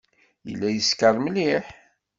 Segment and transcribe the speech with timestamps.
[0.47, 1.65] Yella yeskeṛ mliḥ.